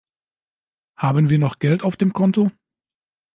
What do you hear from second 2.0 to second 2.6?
Konto?